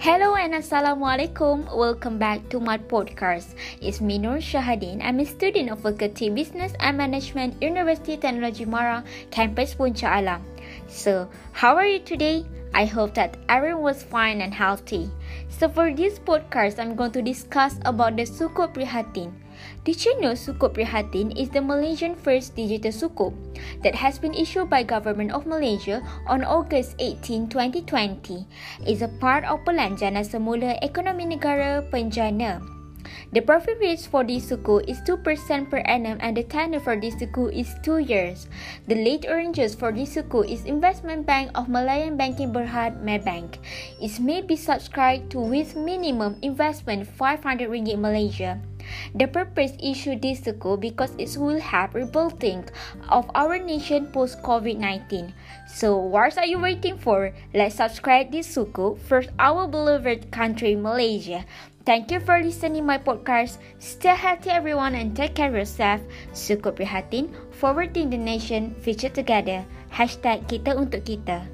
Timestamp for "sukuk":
18.22-18.74, 20.32-20.72, 22.92-23.36, 34.50-34.90, 37.14-37.54, 40.18-40.50, 50.42-50.80, 58.50-58.98, 66.36-66.76